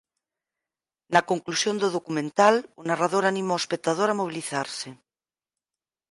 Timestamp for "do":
1.81-1.89